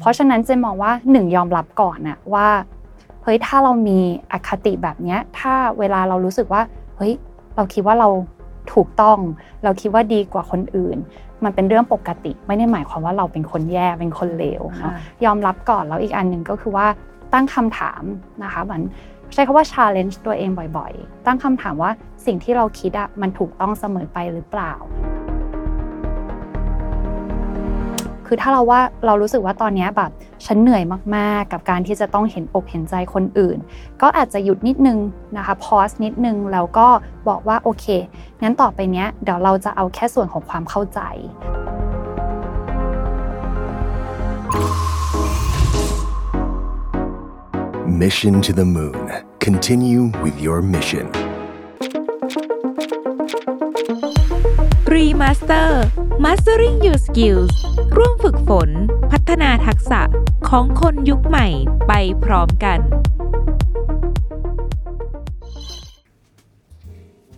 [0.00, 2.48] เพราะฉะนั้นเจมองว่าหนึ่งยอมรับก่อนนะว่า
[3.22, 3.98] เฮ้ยถ้าเรามี
[4.32, 6.62] อคติแบบนี้ถ้าเวลาเรารู้สึกว่า
[6.96, 7.12] เฮ้ย
[7.56, 8.08] เราคิดว่าเรา
[8.74, 9.18] ถูกต้อง
[9.64, 10.96] เราคิดว่าดีกว่าคนอื่น
[11.44, 14.92] มันเป็นเรื่องปกติ ไม่ได้หมายความว่าเราเป็นคนแย่เป็นคนเลวเนาะ
[15.24, 16.86] ยอมรับก่อนแล้วอีกอันหนึ่งก็คือว่า
[17.32, 18.02] ตั้งคำถาม
[18.42, 18.82] นะคะเหมือน
[19.34, 21.90] ใช้คำว่า challenge ตัวเองบ่อยๆ ตั้งคำถามว่า
[22.26, 24.72] สิ่งที่เราคิดอะมันถูกต้องเสมอไปหรือเปล่า
[28.26, 30.10] คือถ้าเราว่าเรารู้สึกว่าตอนนี้แบบ
[30.46, 30.82] ฉันเหนื่อย
[31.16, 33.58] มากๆ กับการที่จะต้องเห็นอกเห็นใจคนอื่น
[34.02, 34.98] ก็อาจจะหยุดนิดนึง
[35.36, 36.88] นะคะพอสนิดนึงแล้วก็
[37.28, 37.86] บอกว่าโอเค
[38.42, 41.00] งั้นต่อไปเนี้ยเดี๋ยวเราจะเอาแค่ส่วนของความเข้าใจ
[48.02, 49.06] Mission to the Moon.
[49.46, 51.06] Continue with your mission.
[54.94, 55.68] Remaster
[56.18, 58.70] Mastering Your Skills ร่วมฝึกฝน
[59.10, 60.00] พัฒนาทักษะ
[60.48, 61.48] ของคนยุคใหม่
[61.88, 61.92] ไป
[62.24, 62.78] พร้อมกัน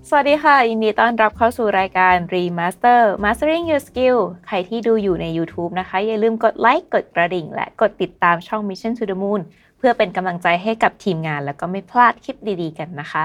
[0.08, 9.16] สวัสดีค่ะ ยินดีต้อนรับเข้าสู่รายการ Remaster Mastering Your Skill ใครที่ดูอยู่ใน YouTube นะคะ อย่าลืมกดไลค์ กดกระดิ่ง และกดติดตามช่อง Mission to the
[9.22, 9.40] Moon
[9.78, 13.24] เพื่อเป็นกำลังใจให้กับทีมงาน แล้วก็ไม่พลาดคลิปดีๆ กันนะคะ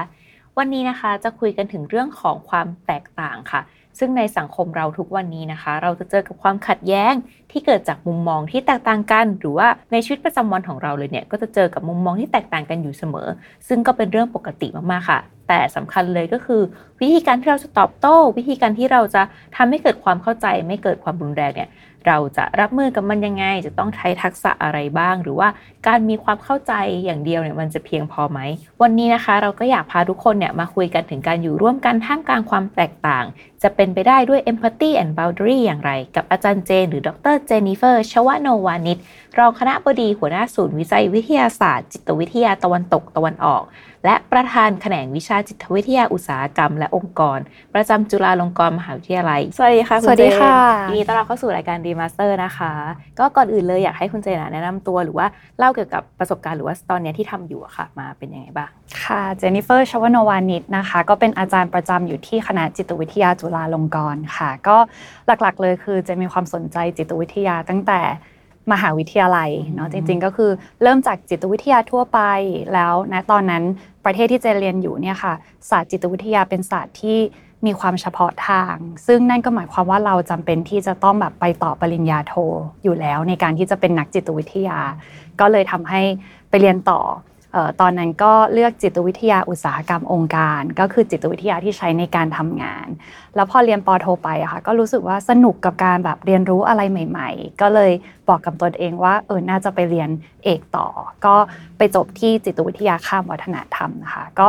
[0.58, 3.60] วันนี้นะคะจะคุยกันถึงเรื่องของความแตกต่างค่ะ
[3.98, 7.14] ซึ่งในสังคมเราทุกวันนี้นะคะ เราจะเจอกับความขัดแย้ง
[7.50, 13.28] ที่เกิดจากมุมมองที่แตกต่างกัน หรือว่าในชีวิตประจำวันของเราเลยเนี่ยก็จะเจอกับมุมมองที่แตกต่างกันอยู่เสมอ
[13.68, 16.62] ซึ่งก็เป็นเรื่องปกติมากๆค่ะ แต่สำคัญเลยก็คือ
[17.00, 19.22] วิธีการที่เราจะตอบโต้ วิธีการที่เราจะ
[19.56, 21.70] ทำให้เกิดความเข้าใจ ไม่เกิดความรุนแรงเนี่ย
[22.08, 25.48] เราจะรับมือกับมันยังไง จะต้องใช้ทักษะอะไรบ้าง หรือว่า
[25.86, 26.72] การมีความเข้าใจ
[27.04, 28.40] อย่างเดียวเนี่ยมันจะเพียงพอไหม
[28.82, 33.24] วันนี้นะคะ เราก็อยากพาทุกคนเนี่ยมาคุยกันถึงการอยู่ร่วมกันท่ามกลางความแตกต่าง
[33.64, 38.98] จะเป็นไปได้ด้วย empathy and boundary อย่างไร กับอาจารย์เจน หรือดรเจนนิเฟอร์ชวโนวานิช
[39.38, 43.62] รองคณะบดีหัวหน้าศูนย์วิจัยวิทยาศาสตร์ จิตวิทยาตะวันตกตะวันออก
[44.04, 47.38] และประธานแขนงวิชาจิตวิทยาอุตสาหกรรมและองค์กร
[47.74, 50.56] ประจำจุฬาลงกรณ์มหาวิทยาลัย สวัสดีค่ะ สวัสดีค่ะ
[50.88, 52.72] ยินดีต้อนรับเข้าสู่รายการ Remaster นะคะ
[53.18, 55.26] ก็ก่อนอื่นเลยอยากให้คุณเจนแนะนำตัวหรือว่า
[55.58, 58.70] เล่าเกี่ยวกับประสบการณ์หรือว่าตอนนี้ที่ทำอยู่ค่ะ มาเป็นยังไงบ้าง
[59.02, 64.76] ค่ะ เจนนิเฟอร์ชวนวานิชนะคะ ก็เป็นอาจารย์ประจำอยู่ที่คณะจิตวิทยาจุฬาลงกรณ์ค่ะ ก็
[65.26, 68.00] หลักๆเลยคือจะมีความสนใจจิตวิทยาตั้งแต่
[68.72, 70.50] มหาวิทยาลัยเนาะจริงๆ ก็คือ
[70.82, 72.20] เริ่มจากจิตวิทยาทั่วไป
[72.74, 73.62] แล้วนะตอนนั้น
[74.04, 75.34] ประเทศที่เจนเรียนอยู่เนี่ยค่ะ
[75.70, 77.18] ศาสตร์จิตวิทยาเป็นศาสตร์ที่
[77.66, 78.76] มีความเฉพาะทาง
[79.06, 82.34] ซึ่งนั่นก็หมายความว่าเราจำเป็นที่จะต้องแบบไปต่อปริญญาโท
[82.82, 84.78] อยู่แล้ว ในการที่จะเป็นนักจิตวิทยา
[85.40, 86.02] ก็เลยทำให้
[86.50, 87.00] ไปเรียนต่อ
[87.80, 92.86] ตอนนั้นก็เลือกจิตวิทยาอุตสาหกรรมองค์การ ก็คือจิตวิทยาที่ใช้ในการทำงาน
[93.36, 97.90] แล้วพอเรียนปโทไปอะค่ะก็รู้สึกว่าสนุกกับการแบบเรียนรู้อะไรใหม่ ๆ ก็เลย
[98.28, 100.10] บอกกับตนเองว่าเออน่าจะไปเรียน
[100.44, 100.88] เอกต่อ
[101.26, 101.34] ก็
[101.78, 104.48] ไปจบที่จิตวิทยาข้ามวัฒนธรรมนะคะก็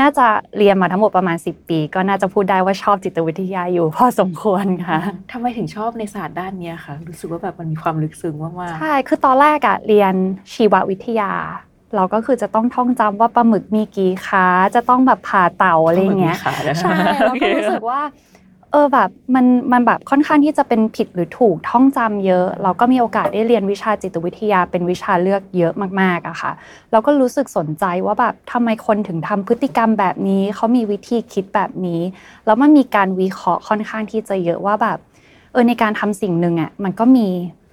[0.00, 0.26] น่าจะ
[0.58, 4.98] เรียนมาทั้งหมดประมาณ 10 ปี ก็น่าจะพูดได้ว่าชอบจิตวิทยาอยู่พอสมควรค่ะ
[5.32, 10.14] ทำไมถึงชอบในศาสตร์ด้านนี้คะรู้สึกว่าแบบมันมีความลึกซึ้งมากๆใช่คือตอนแรกอะเรียน
[10.54, 11.32] ชีววิทยา
[11.94, 16.94] เราก็คือจะต้องท่องจำว่าปลาหมึกมีกี่ขาจะต้องแบบผ่าเต่าอะไรเงี้ยใช่
[17.26, 18.00] เราก็รู้สึกว่า
[18.72, 26.52] เออแบบมันมันแบบค่อนข้างที่จะเป็นผิดหรือถูกท่องจำเยอะ เราก็มีโอกาสได้เรียนวิชาจิตวิทยาเป็นวิชาเลือกเยอะมากๆอะค่ะ
[26.92, 32.00] เราก็รู้สึกสนใจว่าแบบทำไมคนถึงทำพฤติกรรมแบบนี้เขามีวิธีคิดแบบนี้
[32.46, 34.98] แล้วมันมีการวิเคราะห์ค่อนข้างที่จะเยอะว่าแบบ
[35.52, 37.28] เออในการทำสิ่งหนึ่งอะมันก็มี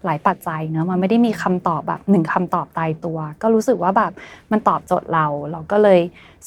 [0.06, 4.12] หลายปัจจัยเนอะมันไม่ได้มีคำตอบแบบหนึ่งคำตอบตายตัว ก็รู้สึกว่าแบบ
[4.52, 6.00] มันตอบโจทย์เรา เราก็เลย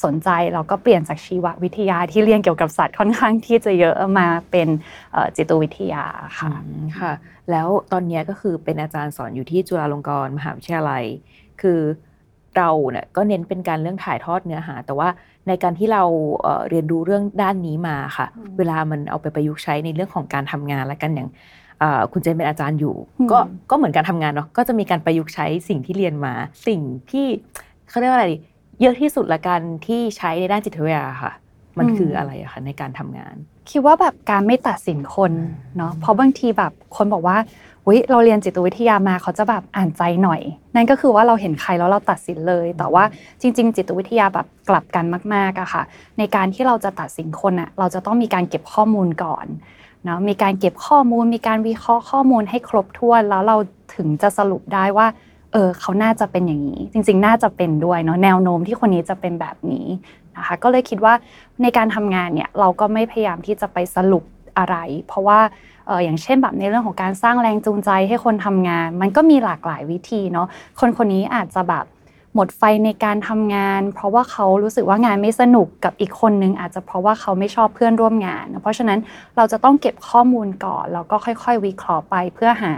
[0.03, 4.67] สนใจเราก็เปลี่ยนจากชีววิทยาที่เรียนเกี่ยวกับสัตว์ค่อนข้างที่จะเยอะมาเป็น
[5.37, 6.03] จิตวิทยา
[6.39, 6.51] ค่ะ
[6.99, 7.11] ค่ะ
[7.51, 11.03] แล้วตอนนี้ก็คือเป็นอาจารย์สอนอยู่ที่จุฬาลงกรณ์มหาวิทยาลัย
[11.61, 11.79] คือ
[12.57, 15.09] เราเนี่ยก็เน้นเป็นการเรื่องถ่ายทอดเนื้อหา แต่ว่า
[15.47, 16.03] ในการที่เรา
[16.69, 21.29] เรียนรู้เรื่องด้านนี้มาค่ะ เวลามันเอาไปประยุกต์ใช้ในเรื่องของการทำงานและกันอย่าง
[22.11, 22.95] คุณเจนเป็นอาจารย์อยู่
[23.31, 23.39] ก็
[23.69, 26.33] ก็เหมือนการทำงานเนาะก็จะมีการประยุกต์ใช้สิ่งที่เรียนมา
[26.67, 26.81] สิ่ง
[27.11, 27.27] ที่
[27.89, 28.27] เขาเรียกว่าอะไร
[28.81, 31.31] เยอะที่สุดละกันที่ใช้ในด้านจิตวิทยาค่ะ
[31.77, 33.35] มันคืออะไรอะคะในการทำงาน
[33.69, 35.31] คิดว่าแบบการไม่ตัดสินคน
[35.77, 37.37] เนาะเพราะบางทีแบบคนบอกว่า
[37.85, 40.41] อุ้ยเราเรียนจิตวิทยามาเขาจะแบบอ่านใจหน่อย
[40.75, 43.03] นั่นก็คือว่าเราเห็นใครแล้วเราตัดสินเลย แต่ว่า
[43.41, 45.83] จริง ๆ จิตวิทยาแบบกลับกันมากๆอะค่ะ
[46.17, 49.45] ในการที่เราจะตัดสินคนอะเราจะต้องมีการเก็บข้อมูลก่อน
[50.05, 53.57] เนาะมีการเก็บข้อมูล มีการวิเคราะห์ข้อมูลให้ครบถ้วนแล้วเรา
[53.95, 55.07] ถึงจะสรุปได้ว่า
[55.53, 59.87] เออเขาน่าจะเป็นอย่างนี้ จริง ๆ น่าจะเป็นด้วยเนาะแนวโน้มที่คนนี้จะเป็นแบบนี้
[60.37, 61.13] นะคะก็เลยคิดว่า
[61.61, 64.23] ในการทำงานเนี่ยเราก็ไม่พยายามที่จะไปสรุป
[64.57, 64.75] อะไร
[65.07, 65.39] เพราะว่า
[65.89, 70.47] อออย่างเช่นแบบในเรื่องของการสร้างแรงจูงใจให้คนทำงาน มันก็มีหลากหลายวิธีเนาะ
[70.79, 71.85] คนคนนี้อาจจะแบบ
[72.37, 78.99] หมดไฟในการทำงาน เพราะว่าเขารู้สึกว่างานไม่สนุกกับอีกคนนึง อาจจะเพราะว่าเขาไม่ชอบเพื่อนร่วมงาน เพราะฉะนั้น
[79.37, 82.73] เราจะต้องเก็บข้อมูลก่อน แล้วก็ค่อยๆ วิเคราะห์ไปเพื่อหา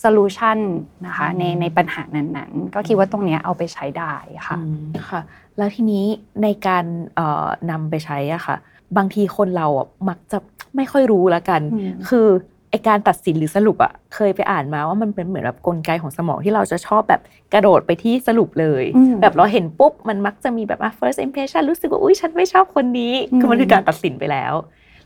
[0.00, 0.58] โซลูชัน
[1.06, 4.14] นะคะในในปัญหานั้นๆ ก็คิดว่าตรงเนี้ยเอาไปใช้ได้
[4.46, 5.20] ค่ะอืมค่ะ
[5.56, 6.04] แล้วทีนี้
[6.42, 6.84] ในการ
[7.16, 8.56] เอ่อนำไปใช้อะค่ะ
[8.96, 10.38] บางทีคนเราอะมักจะ
[10.76, 12.26] ไม่ค่อยรู้ละกันอืมคือ
[12.74, 17.20] ไอการตัดสินหรือสรุปอะเคยไปอ่านมาว่ามันเป็นเหมือนแบบกลไกของสมองที่เราจะชอบแบบ
[17.52, 24.52] กระโดดไปที่สรุปเลยอืมแบบเราเห็นปุ๊บ มันมักจะมีแบบอะ first impression รู้สึกว่าอุ้ยฉันไม่ชอบคนนี้อืมคือมันคือการตัดสินไปแล้ว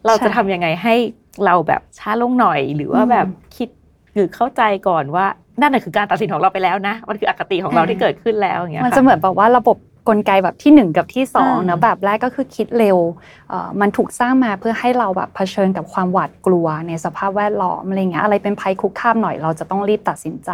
[0.06, 0.94] เราจะใช่ทำยังไงให้
[1.44, 3.26] เราแบบช้าลงหน่อยหรือว่าอืมแบบ
[3.56, 3.69] คิด
[4.14, 5.26] หรือเข้าใจก่อนว่า
[5.61, 9.76] นั่นน่ะคือการตัดสินของเราไปแล้วนะ มันคืออคติของเราอ่าที่เกิดขึ้นแล้วอย่างเงี้ยมันค่จะเหมือนแบบว่าระบบ
[10.08, 12.99] กลไกแบบที่ 1 กับที่2อ่าเนอะแบบแรกก็คือคิดเร็ว
[13.49, 20.50] เอ่อมันถูกสร้างมาเพื่อให้เราแบบเผชิญกับความหวาดกลัวในสภาพแวดล้อมอะไรเงี้ยอะไรเป็นภัยคุกคามหน่อยเราจะต้องรีบตัดสินใจ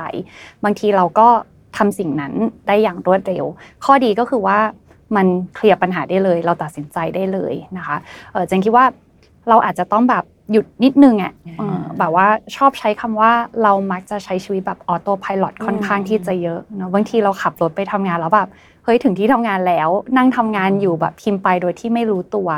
[0.64, 1.28] บางทีเราก็
[1.76, 2.32] ทำสิ่งนั้น
[2.66, 3.44] ได้อย่างรวดเร็ว
[3.84, 4.58] ข้อดีก็คือว่า
[5.16, 7.96] มันเคลียร์ปัญหาได้เลย เราตัดสินใจได้เลยนะคะ
[8.32, 8.86] เออเจนคิดว่า
[9.48, 12.26] เราอาจจะต้องแบบหยุดนิดนึงอะเออแบบว่า
[12.56, 18.48] ชอบใช้คำว่าเรามักจะใช้ชีวิตแบบออโต้พายロค่อนข้างที่จะเยอะเนอะบางทีเราขับรถไปทำงานแล้วแบบ
[18.84, 22.48] เฮ้ยถึงที่ทำงานแล้ว นั่งทำงานอยู่แบบพิมพ์ไปโดยที่ไม่รู้ตัว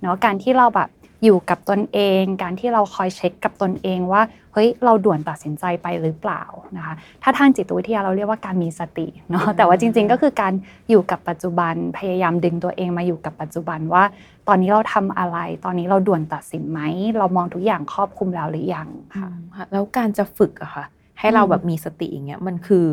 [0.00, 0.88] เนาะการที่เราแบบ
[1.24, 6.42] อยู่กับตนเอง การที่เราคอยเช็คกับตนเองว่าเฮ้ยเราด่วนตัดสินใจไปหรือเปล่า
[6.76, 10.52] นะคะถ้าทางจิตวิทยาเราเรียกว่าการมีสติเนาะแต่ว่าจริง ๆ ก็คือการ
[10.90, 14.04] อยู่กับปัจจุบันพยายามดึงตัวเองมาอยู่กับปัจจุบันว่า
[14.48, 16.80] ตอนนี้เราทำอะไร ตอนนี้เราด่วนตัดสินไหม
[17.18, 20.84] เรามองทุกอย่างครอบคลุมแล้วหรือยังค่ะค่ะค่ะแล้วการจะฝึกอะค่ะ
[21.18, 22.86] ให้เราอืมแบบมีสติอย่างเงี้ยมันคือ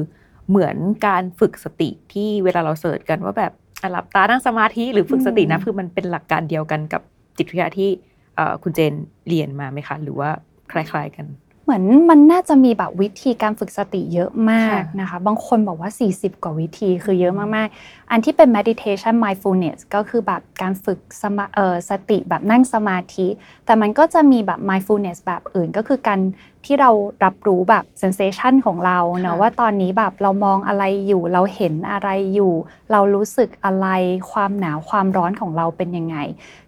[0.50, 0.76] เหมือน
[1.08, 7.02] การฝึกสติที่เวลาเราเสิร์ชกันว่าแบบอะหลับตานั่งสมาธิหรือฝึกสตินะคือมันเป็นหลักการเดียวกันกับ
[7.38, 7.90] จิตวิทยาที่
[8.36, 8.94] เอ่อคุณเจน
[9.28, 10.30] เรียนมาไหมคะ หรือว่า
[10.72, 11.28] คล้าย ๆกัน
[11.64, 23.28] เหมือนมันน่าจะมีแบบวิธีการฝึกสติเยอะมากค่ะนะคะ บางคนบอกว่า 40 กว่าวิธีคือเยอะมาก ๆ อันที่เป็น meditation mindfulness ก็คือแบบการฝึกสมาเออสติแบบนั่งสมาธิ
[23.66, 26.20] แต่มันก็จะมีแบบ mindfulness แบบอื่นก็คือการ
[26.66, 26.92] ที่เรา
[27.24, 32.54] รับรู้แบบ sensation ของเราเนอะค่ะว่าตอนนี้แบบเรามองอะไรอยู่เราเห็นอะไรอยู่
[32.92, 33.88] เรารู้สึกอะไร
[34.32, 36.18] ความหนาวความร้อนของเราเป็นยังไง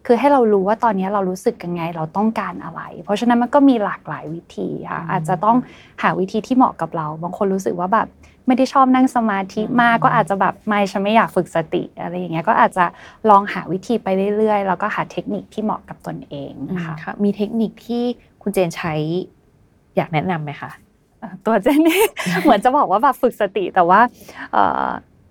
[0.05, 5.57] คือให้เรารู้ว่าตอนนี้เรารู้สึกยังไงเราต้องการอะไร เพราะฉะนั้นมันก็มีหลากหลายวิธีค่ะอาจจะต้อง
[6.01, 8.07] หาวิธีที่เหมาะกับเรา บางคนรู้สึกว่าแบบ
[8.47, 12.85] ไม่ได้ชอบนั่งสมาธิมากก็อาจจะแบบไม่ฉันไม่อยากฝึกสติอะไรอย่างเงี้ยก็อาจจะ
[13.29, 16.53] ลองหาวิธีไปเรื่อยๆ แล้วก็หาเทคนิคที่เหมาะกับตนเอง
[16.85, 18.03] ค่ะค่ะมีเทคนิคที่
[18.41, 18.94] คุณเจนใช้
[19.95, 20.71] อยากแนะนำไหมคะ
[21.45, 22.03] ตัวเจนนี่
[22.43, 23.99] เหมือนจะบอกว่าแบบฝึกสติแต่ว่า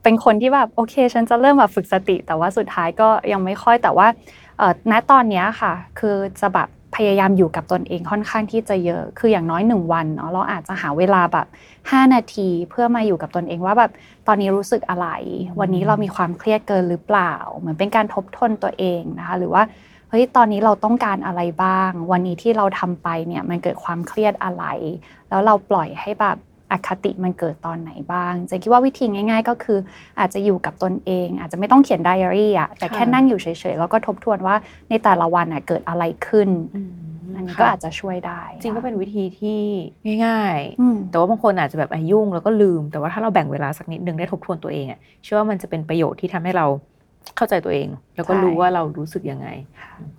[0.02, 4.06] เป็นคนที่แบบโอเค ฉันจะเริ่มแบบฝึกสติ แต่ว่าสุดท้ายก็ยังไม่ค่อยแต่ว่า
[4.90, 11.46] ณตอนนี้ค่ะ คือจะแบบพยายามอยู่กับตนเองค่อนข้างที่จะเยอะ คืออย่างน้อยหนึ่งวันเนาะเราอาจจะหาเวลาแบบ
[11.78, 13.92] 5 นาทีเพื่อมาอยู่กับตนเองว่าแบบ
[14.26, 15.08] ตอนนี้รู้สึกอะไร
[15.60, 19.62] วันนี้เรามีความเครียดเกินหรือเปล่า เหมือนเป็นการทบทวนตัวเองนะคะ หรือว่า
[20.10, 24.64] เฮ้ยตอนนี้เราต้องการอะไรบ้าง วันนี้ที่เราทำไปเนี่ยมันเกิดความเครียดอะไร
[25.28, 26.36] แล้วเราปล่อยให้แบบ
[26.72, 29.78] อคติมันเกิดตอนไหนบ้างเจะคิดว่าวิธีง่าย ๆ ก็คือ
[30.18, 34.54] อาจจะอยู่กับตนเอง อาจจะไม่ต้องเขียนไดอารี่อะแต่แค่ค่ะนั่งอยู่เฉยๆแล้วก็ทบทวนว่า
[34.90, 36.48] ในแต่ละวันอะเกิดอะไรขึ้น
[37.36, 39.60] อันนี้ก็อาจจะช่วยได้ จริงก็เป็นวิธีที่
[40.26, 46.66] ง่ายอืมๆแต่ว่าบางคนอาจจะแบบอายุ่งแล้วก็ลืม แต่ว่าถ้าเราแบ่งเวลาสักนิดนึงได้ทบทวนตัวเองอะเชื่อว่ามันจะเป็นประโยชน์ที่ทำให้เรา
[47.36, 49.48] เข้าใจตัวเอง แล้วก็ใช่รู้ว่าเรารู้สึกยังไง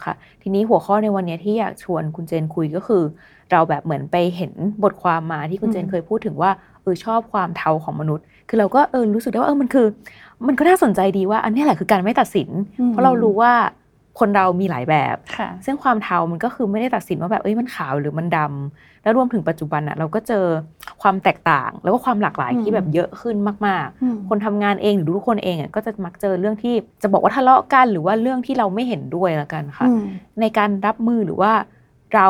[0.03, 3.03] ค่ะ ทีนี้หัวข้อในวันนี้ที่อยากชวนคุณเจนคุยก็คือ
[3.51, 4.53] เราแบบเหมือนไปเห็น
[4.83, 9.87] บทความมาที่คุณเจนเคยพูดถึงว่าเออชอบความเทาของมนุษย์ คือเราก็เออรู้สึกได้ว่าเออมันคือ
[10.47, 13.53] มันก็น่าสนใจดีว่า อันนี้แหละคือการไม่ตัดสินอืมเพราะเรารู้ว่า
[14.19, 20.45] คนเรามีหลายแบบค่ะซึ่งความเทามันก็คือไม่ได้ตัดสินว่าแบบเอ้ยมันขาวหรือมันดำแล้วรวมถึงปัจจุบันอะเราก็เจอ
[21.01, 23.35] ความแตกต่าง แล้วก็ความหลากหลายอืมที่แบบเยอะขึ้น
[23.67, 30.01] มากอืมๆคนทำงานเองหรือทุกคนเองอะก็จะมักเจอเรื่องที่จะบอกว่าทะเลาะกันหรือว่าเรื่องที่เราไม่เห็นด้วยละกันค่ะอืม
[30.41, 31.51] ในการรับมือหรือว่า
[32.15, 32.27] เรา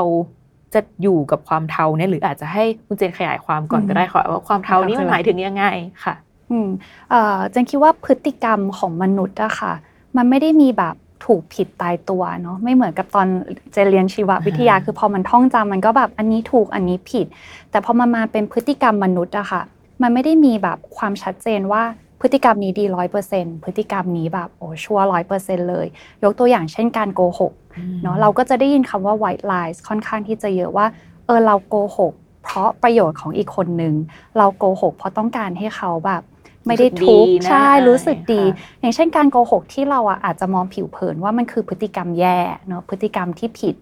[0.74, 5.66] จะอยู่กับความเทาเนี่ยหรืออาจจะให้คุณเจนขยายความก่อนอืมก็ได้ค่ะว่าความเทานี่มันหมายถึงยังไง
[6.04, 6.16] ค่ะ
[6.52, 6.70] อืม
[7.10, 9.74] เอ่อเจนคิดว่าพฤติกรรมของมนุษย์อะค่ะ
[10.18, 13.28] มันไม่ได้มีแบบ ถูกผิดตายตัวเนาะไม่เหมือนกับตอน
[13.72, 17.26] เจนเรียนชีววิทยาอ่าคือพอมันท่องจำมันก็แบบอันนี้ถูกอันนี้ผิด
[17.72, 19.62] แต่พอมันมาเป็นพฤติกรรมมนุษย์อะค่ะ
[20.02, 21.84] มันไม่ได้มีแบบความชัดเจนว่า
[22.22, 25.88] พฤติกรรมนี้ดีร้อยเปอร์เซ็นต์พฤติกรรมนี้แบบโอ้ชัวร้อยเปอร์เซ็นต์เลย
[26.24, 27.54] ยกตัวอย่างเช่นการโกหก
[28.02, 30.86] เนาะเราก็จะได้ยินคำว่า white lies ค่อนข้างที่จะเยอะว่า
[31.26, 32.14] เออเราโกหก
[32.44, 33.94] เพราะประโยชน์ของอีกคนนึง
[34.38, 36.22] เราโกหก เพราะต้องการให้เขาแบบ
[36.68, 42.38] ไม่ได้ทุกข์รู้สึกดีนะใช่รู้สึกดีค่ะอย่างเช่นการโกหกที่เราอะอาจจะมองผิวเผินว่ามันคือพฤติกรรมแย่
[42.68, 43.76] เนาะพฤติกรรมที่ผิด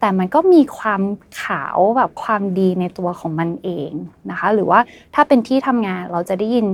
[0.00, 1.02] แต่มันก็มีความ
[1.42, 3.90] ขาวแบบความดีในตัวของมันเอง
[4.30, 4.80] นะคะ หรือว่า
[5.14, 6.66] ถ้าเป็นที่ทำงานเราจะได้ยิน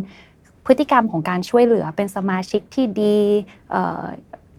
[0.67, 3.19] พฤติกรรมของการช่วยเหลือเป็นสมาชิกที่ดี
[3.71, 3.75] เ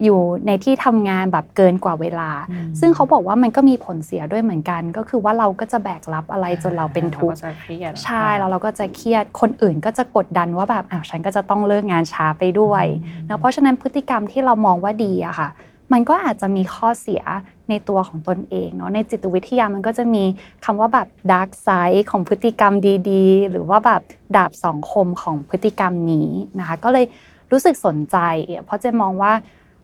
[0.00, 12.84] ่ออยู่ในที่ทำงานแบบเกินกว่าเวลาอืมซึ่งเขาบอกว่ามันก็มีผลเสียด้วยเหมือนกัน ก็คือว่าเราก็จะแบกรับอะไรจนเราเป็นทุกข์ราจะเครียดใช่แล้วเราก็จะเครียดคนอื่นก็จะกดดันว่าแบบอ้าวฉันก็จะต้องเลิกงานช้าไปด้วย
[13.28, 15.48] นะเพราะฉะนั้นพฤติกรรมที่เรามองว่าดีอะค่ะ
[15.92, 17.22] มันก็อาจจะมีข้อเสีย
[17.68, 20.24] ในตัวของตนเองเนาะในจิตวิทยามันก็จะมี
[20.64, 22.72] คำว่าแบบดาร์กไซด์ของพฤติกรรม
[23.10, 24.02] ดีๆ หรือว่าแบบ
[24.36, 27.04] ดาบสองคมของพฤติกรรมนี้นะคะ ก็เลย
[27.52, 28.16] รู้สึกสนใจ
[28.64, 29.32] เพราะเจะมองว่า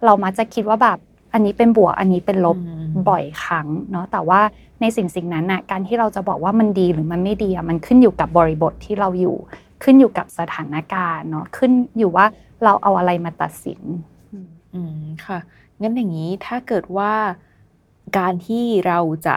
[0.05, 0.99] เรามักจะคิดว่าแบบ
[1.33, 4.41] อันนี้เป็นบวกอันนี้เป็นลบอืมบ่อยครั้งเนาะแต่ว่า
[4.81, 9.37] ในสิ่งสิ่งนั้นน่ะการที่เราจะบอกว่ามันดีหรือมันไม่ดีอะมันขึ้นอยู่กับบริบทที่เราอยู่
[9.83, 12.27] ขึ้นอยู่กับสถานการณ์เนาะขึ้นอยู่ว่า
[12.65, 13.81] เราเอาอะไรมาตัดสิน
[14.75, 15.39] อืมค่ะ
[15.81, 17.13] งั้นอย่างนี้ถ้าเกิดว่า
[18.19, 19.37] การที่เราจะ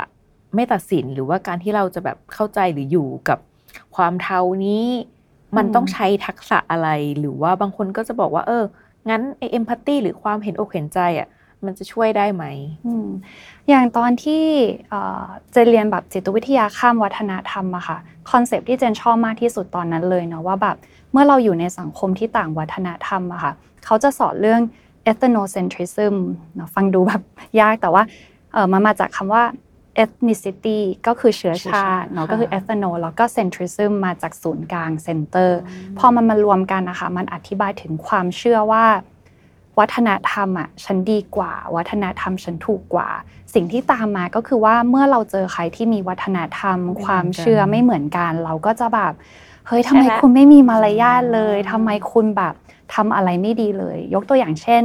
[0.56, 3.40] ไม่ตัดสินหรือว่าการที่เราจะแบบเข้าใจหรืออยู่กับ
[3.96, 4.86] ความเทานี้
[5.58, 6.90] มันอืมต้องใช้ทักษะอะไร
[7.20, 8.64] หรือว่าบางคนก็จะบอกว่า เออ
[9.10, 11.28] งั้นไอเอมพัตตีหรือความเห็นอกเห็นใจอะ
[11.66, 12.44] มันจะช่วยได้ไหม
[13.70, 14.44] อย่างตอนที่
[14.92, 17.98] เจนเรียนแบบจิตวิทยาข้ามวัฒนธรรมอะค่ะ
[18.32, 20.76] คอนเซปต์ที่เจนชอบมากที่สุดตอนนั้นเลยเนาะว่าแบบ
[21.12, 23.54] เมื่อเราอยู่ในสังคมที่ต่างวัฒนธรรมอะค่ะ
[23.86, 24.62] เขาจะสอนเรื่อง
[25.12, 26.16] ethnocentrism
[26.56, 27.22] เนอะฟังดูแบบ
[27.60, 28.04] ยากแต่ว่า
[28.54, 29.44] เออมันมาจากคำว่า
[30.04, 35.52] ethnicity ก็คือเชื้อชาติเนาะค่ะก็คือ ethno แล้วก็ centrism มาจากศูนย์กลาง center
[36.00, 38.86] พอมันมารวมกันนะคะมันอธิบายถึงความเชื่อว่า
[39.80, 43.10] วัฒนธรรมอะฉันดีกว่า วัฒนธรรมฉันถูกกว่า
[43.54, 49.14] สิ่งที่ตามมาก็คือว่าเมื่อเราเจอใครที่มีวัฒนธรรมไม่เหมือนกันความเชื่อไม่เหมือนกัน เราก็จะแบบ
[49.68, 52.54] เฮ้ยทำไมใช่ละคุณไม่มีมารยาทเลยทำไมคุณแบบ
[52.94, 54.84] ทำอะไรไม่ดีเลย ยกตัวอย่างเช่น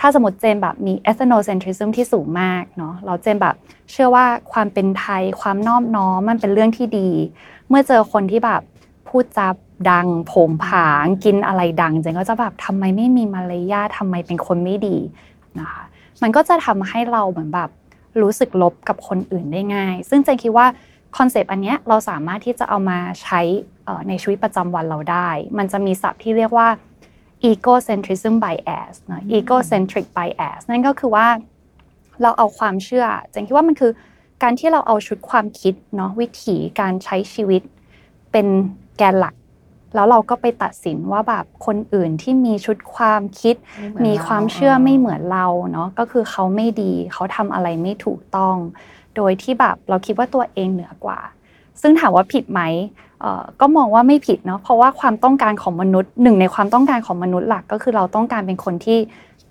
[0.00, 3.56] ถ้าสมมติเจนแบบมี ethnocentrism ที่สูงมากเนาะเราเจนแบบ
[3.90, 7.10] เชื่อว่าความเป็นไทยความนอบน้อมมันเป็นเรื่องที่ดี
[7.68, 8.62] เมื่อเจอคนที่แบบ
[9.08, 9.48] พูดจา
[9.90, 14.96] ดังโผงผางกินอะไรดังเจนก็จะแบบทำไมไม่มีมารยาททำไมเป็นคนไม่ดี
[15.58, 15.82] นะคะ
[16.22, 17.70] มันก็จะทำให้เราเหมือนแบบ
[18.22, 20.66] รู้สึกลบกับคนอื่นได้ง่าย ซึ่งเจนคิดว่า
[21.16, 23.40] คอนเซปต์อันเนี้ยเราสามารถที่จะเอามาใช้
[24.08, 25.28] ในชีวิตประจำวันเราได้
[25.58, 26.68] มันจะมีศัพท์ที่เรียกว่า
[27.50, 31.26] egocentrism bias นะ egocentric bias นั่นก็คือว่า
[32.22, 33.92] เราเอาความเชื่อเจนคิดว่ามันคือ
[34.42, 37.62] การที่เราเอาชุดความคิดเนาะวิถีการใช้ชีวิต
[38.32, 38.46] เป็น
[38.96, 39.34] แกนหลัก
[39.94, 48.56] แล้วเราก็ไปตัดสินว่าแบบคนอื่นที่มีชุดความคิดไเหอนมีเรความเชื่อไม่เหมือนเราเนาะก็คือเขาไม่ดี เขาทำอะไรไม่ถูกต้อง
[49.16, 51.18] โดยที่แบบเราคิดว่าตัวเองเหนือกว่า
[51.82, 52.62] ซึ่งถามว่าผิดไหม
[53.20, 58.98] เอ่อก็มองว่าไม่ผิดเนาะเพราะว่าความต้องการของมนุษย์หนึ่งในความต้องการของมนุษย์หลักก็คือเราต้องการเป็นคนที่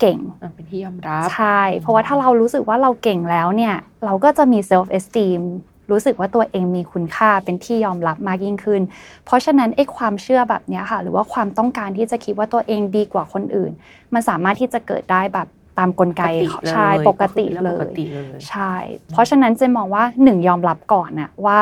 [0.00, 5.42] เก่งอะเป็นที่ยอมรับใช่เพราะว่าถ้าเรารู้สึกว่าเราเก่งแล้วเนี่ยเราก็จะมี self esteem
[5.90, 8.82] รู้สึกว่าตัวเองมีคุณค่าเป็นที่ยอมรับมากยิ่งขึ้น
[9.24, 13.72] เพราะฉะนั้นไอ้ความเชื่อแบบเนี้ยค่ะหรือว่าความต้องการที่จะคิดว่าตัวเองดีกว่าคนอื่น
[14.14, 18.74] มันสามารถที่จะเกิดได้แบบตามกลไกปกติของเลยใช่ปกติก็คือเลเรื่องปยกติเลยใช่
[19.12, 21.58] เพราะฉะนั้นเจนมองว่าหนึ่งยอมรับก่อนน่ะว่า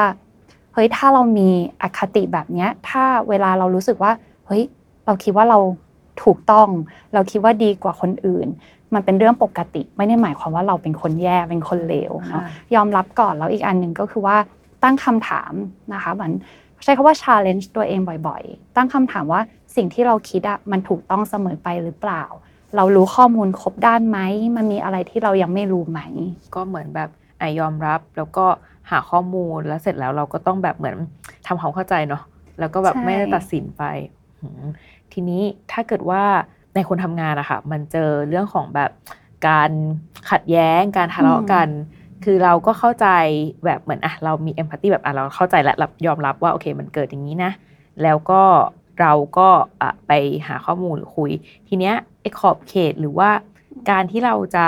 [0.76, 1.48] เฮ้ยถ้าเรามี
[1.82, 4.12] อคติแบบเนี้ยถ้าเวลาเรารู้สึกว่า
[4.46, 4.62] เฮ้ย
[5.06, 5.58] เราคิดว่าเรา
[6.24, 6.68] ถูกต้อง
[7.14, 8.48] เราคิดว่าดีกว่าคนอื่น
[8.94, 14.36] มันเป็นเรื่องปกติ ไม่ได้หมายความว่าเราเป็นคนแย่เป็นคนเลวเนาะค่ะยอมรับก่อนแล้วอีกอันหนึ่งก็คือว่า
[14.84, 15.52] ตั้งคำถาม
[15.94, 16.32] นะคะเหมือน
[16.84, 19.40] ใช้คำว่า challenge ตัวเองบ่อยๆ ตั้งคำถามว่า
[19.76, 22.24] สิ่งที่เราคิดอะมันถูกต้องเสมอไปหรือเปล่า
[22.76, 24.18] เรารู้ข้อมูลครบด้านไหม
[24.56, 26.00] มันมีอะไรที่เรายังไม่รู้ไหม
[26.54, 28.46] ก็เหมือนแบบไอะยอมรับแล้วก็
[28.90, 30.96] หาข้อมูลแล้วเสร็จแล้วเราก็ต้องแบบเหมือน
[31.46, 32.22] ทำความเข้าใจเนาะ
[32.58, 33.82] แล้วก็แบบใช่ไม่ได้ตัดสินไป
[34.40, 34.66] หืม
[35.12, 36.22] ทีนี้ถ้าเกิดว่า
[36.74, 38.90] ในคนทำงานอะค่ะมันเจอเรื่องของแบบ
[39.48, 39.70] การ
[40.30, 41.68] ขัดแย้งการทะเลาะกัน
[42.24, 43.08] คือเราก็เข้าใจ
[43.64, 47.52] แบบเหมือนอะเรามีเอมพัตตีแบบอะเราเข้าใจและรับยอมรับว่าโอเค มันเกิดอย่างนี้นะ
[48.02, 48.42] แล้วก็
[49.00, 49.48] เราก็
[49.82, 50.12] อะไป
[50.46, 51.30] หาข้อมูลหรือคุย
[51.68, 53.30] ทีเนี้ยไอ้ขอบเขตหรือว่า
[53.90, 54.66] การที่เราจะ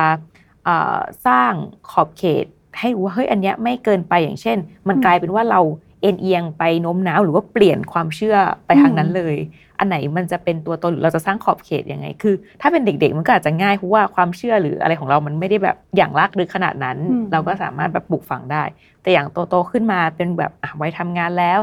[0.66, 1.52] อ่าสร้าง
[1.90, 2.46] ขอบเขต
[2.80, 4.58] ให้รู้ว่าเฮ้ยอันเนี้ยไม่เกินไปอย่างเช่น
[4.88, 5.60] มันอืมกลายเป็นว่าเรา
[6.02, 9.36] เอ็นเอียงไปโน้มน้าวหรือว่าเปลี่ยนความเชื่อไปทางนั้นอืมเลย
[9.78, 18.62] อันไหนมันจะเป็นตัวตนหรือเราจะสร้างขอบเขตยังไง คือ ถ้าเป็นเด็กๆ มันก็อาจจะง่ายเพราะว่าความเชื่อหรืออะไรของเรามันไม่ได้แบบอย่างลากลึกขนาดนั้นอืมเราก็สามารถแบบปลูกฝังได้
[19.02, 21.58] แต่อย่างโตๆขึ้นมาเป็นแบบอะวัยทำงานแล้ว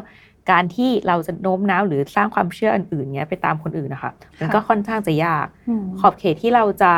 [0.51, 6.91] การที่เราจะโน้มน้าวหรือสร้างความเชื่ออื่นๆเงี้ยไปตามคนอื่นนะคะ มันก็ค่อนข้างจะยากอืมขอบเขตที่เราจะ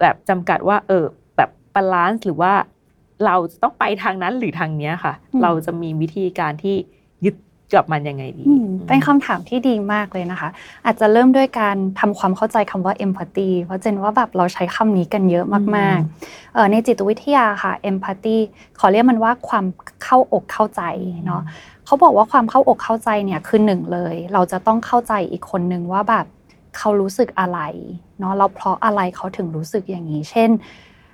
[0.00, 1.04] แบบจำกัดว่าเออ
[1.36, 2.52] แบบ balance หรือว่า
[3.26, 6.76] เราจะต้องไปทางนั้นหรือทางเนี้ยค่ะอืมเราจะมีวิธีการที่
[7.24, 7.34] ยึด
[7.74, 10.48] กับมันยังไงดีอืมเป็นคำถามที่ดีมากเลยนะคะ
[10.84, 15.44] อาจจะเริ่มด้วยการทำความเข้าใจคำว่า empathy เพราะเจนว่าแบบเราใช้คำนี้กันเยอะ
[15.76, 18.36] มากๆเอ่อในจิตวิทยาค่ะ empathy
[18.78, 19.64] ขอเรียกมันว่าความ
[20.04, 20.82] เข้าอกเข้าใจ
[21.26, 21.42] เนาะ
[21.86, 26.26] เขาบอกว่าความเข้าอกเข้าใจเนี่ยคือหนึ่งเลย เราจะต้องเข้าใจอีกคนนึงว่าแบบ
[26.78, 27.60] เขารู้สึกอะไร
[28.18, 30.50] เนาะแล้วเพราะอะไรเขาถึงรู้สึกอย่างนี้ เช่น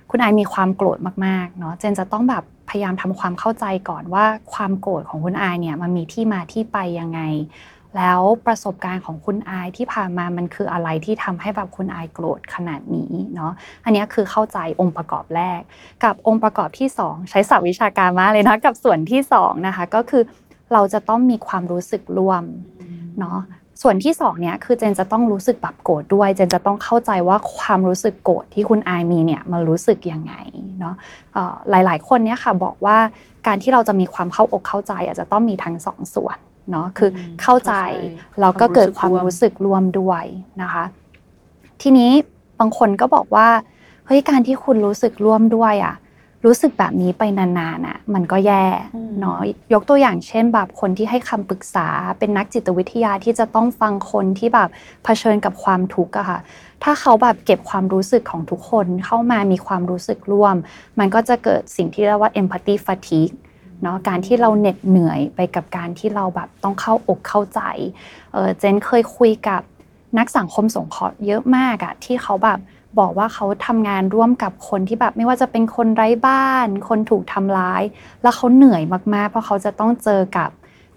[0.09, 7.21] คุณไอายมีความโกรธมากๆเนาะเจนจะต้องแบบพยายามทำความเข้าใจก่อนว่าความโกรธของคุณไอายเนี่ยมันมีที่มาที่ไปยังไง
[7.97, 13.51] แล้วประสบการณ์ของคุณอายที่ผ่านมามันคืออะไรที่ทำให้แบบคุณอายโกรธขนาดนี้เนาะ
[13.85, 15.61] อันนี้คือเข้าใจองค์ประกอบแรก
[16.03, 20.23] กับองค์ประกอบที่ 2 ใช้ศัพท์วิชาการมากเลยนะกับส่วนที่2นะคะก็คือ
[20.73, 22.43] เราจะต้องมีความรู้สึกร่วม
[23.19, 23.39] เนาะ
[23.81, 30.33] ส่วนที่สองเนี่ยคือเจนจะต้องรู้สึกแบบโกรธด้วย เจนจะต้องเข้าใจว่าความรู้สึกโกรธที่คุณอายมีเนี่ยมันรู้สึกยังไง
[30.79, 30.95] เนาะ
[31.69, 32.97] หลาย ๆ คนเนี่ยค่ะบอกว่า
[33.47, 36.37] การที่เราจะมีความเข้าอกเข้าใจอาจจะต้องมีทั้งสองส่วน
[36.71, 37.09] เนาะคือ
[37.41, 37.73] เข้าใจ
[38.41, 40.23] แล้วก็เกิดความรู้สึกร่วมด้วย
[40.61, 40.83] นะคะ
[41.81, 42.11] ทีนี้
[42.59, 43.47] บางคนก็บอกว่า
[44.05, 45.95] เฮ้ยการที่คุณรู้สึกร่วมด้วยอะ
[46.45, 48.65] รู้สึกแบบนี้ไปนานๆอะมันก็แย่
[49.19, 49.39] เนาะ
[49.73, 51.87] ยกตัวอย่างเช่นแบบคนที่ให้คำปรึกษา
[52.19, 54.69] เป็นนักจิตวิทยาที่จะต้องฟังคนที่แบบ
[55.03, 56.39] เผชิญกับความทุกข์อะค่ะ
[56.83, 60.55] ถ้าเขาแบบเก็บความรู้สึกของทุกคนเข้ามามีความรู้สึกร่วม
[60.99, 63.35] มันก็จะเกิดสิ่งที่เรียกว่า empathy fatigue
[63.81, 67.61] เนาะการที่เราเหน็ดเหนื่อยไปกับการที่เราแบบต้องเข้าอกเข้าใจ
[68.33, 69.61] เออเจนเคยคุยกับ
[70.17, 72.59] นักสังคมสงเคราะห์เยอะมากอะที่เขาแบบ
[72.99, 77.83] บอกว่าเขาทำงานร่วมกับคนที่แบบไม่ว่าจะเป็นคนไร้บ้าน คนถูกทำร้าย
[78.21, 80.49] แล้วเขาเหนื่อยมากๆ เพราะเขาจะต้องเจอกับ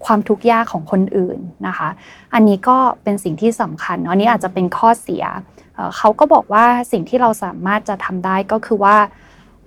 [0.05, 1.89] ความทุกข์ยากของคนอื่นนะคะ
[2.33, 5.23] อันนี้ก็เป็นสิ่งที่สำคัญอันนี้อาจจะเป็นข้อเสีย
[5.97, 8.97] เขาก็บอกว่าสิ่งที่เราสามารถจะทำได้ก็คือว่า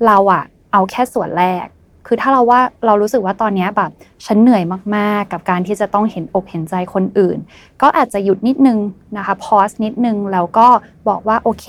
[0.07, 1.67] เราอะเอาแค่ส่วนแรก
[2.07, 3.91] คือถ้าเราว่าเรารู้สึกว่าตอนนี้แบบ
[4.27, 4.63] ฉันเหนื่อย
[4.97, 7.39] มากๆ กับการที่จะต้องเห็นอกเห็นใจคนอื่น
[7.83, 8.79] ก็อาจจะหยุดนิดนึง
[9.17, 10.67] นะคะพอสนิดนึงแล้วก็
[11.09, 11.67] บอกว่าโอเค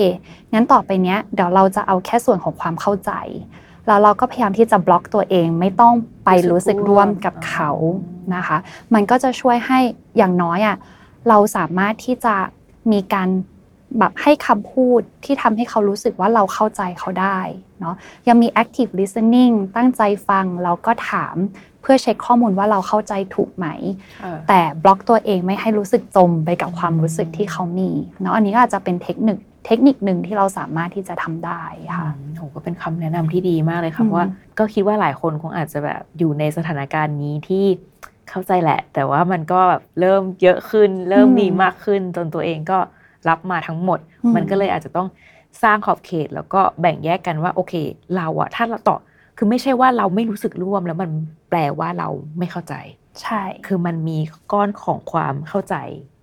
[0.53, 3.11] งั้นต่อไปเนี้ยเดี๋ยวเราจะเอาแค่ส่วนของความเข้าใจ
[3.87, 5.93] แล้วเราก็พยายามที่จะบล็อกตัวเองไม่ต้อง
[6.25, 7.69] ไปรู้สึกร่วมกับเขา
[8.35, 8.57] นะคะ
[8.93, 9.79] มันก็จะช่วยให้
[10.17, 10.77] อย่างน้อยอะ
[11.29, 12.35] เราสามารถที่จะ
[12.91, 13.29] มีการ
[13.99, 17.39] แบบให้คำพูดที่ทำให้เขารู้สึกว่าเราเข้าใจเขาได้
[17.79, 17.95] เนาะ
[18.27, 21.35] ยังมี active listening ตั้งใจฟังแล้วก็ถาม
[21.81, 23.67] เพื่อเช็คข้อมูลว่าเราเข้าใจถูกไหม
[24.47, 27.89] แต่บล็อกตัวเองไม่ให้รู้สึกจมไปกับความรู้สึกที่เขามี
[28.21, 31.63] เนาะอันนี้ก็อาจจะเป็นเทคนิคเทคนิคหนึ่งที่เราสามารถที่จะทำได้
[31.97, 34.27] ค่ะโหก็เป็นคำแนะนำที่ดีมากเลยค่ะเพราะว่า
[34.59, 37.65] ก็คิดว่าหลายคนคงอาจจะแบบอยู่ในสถานการณ์นี้ที่
[38.29, 42.79] เข้าใจแหละ แต่ว่ามันก็แบบเริ่มเยอะขึ้น เริ่มมีมากขึ้นจนตัวเองก็
[43.29, 43.99] รับมาทั้งหมด
[44.35, 45.07] มันก็เลยอาจจะต้อง
[45.63, 47.73] สร้างขอบเขต แล้วก็แบ่งแยกกันว่าโอเค
[48.15, 48.97] เราอะถ้าเราต่อ
[49.37, 51.09] คือไม่ใช่ว่าเราไม่รู้สึกร่วม แล้วมัน
[51.49, 52.73] แปลว่าเราไม่เข้าใจ
[53.21, 54.17] ใช่ คือมันมี
[54.53, 55.75] ก้อนของความเข้าใจ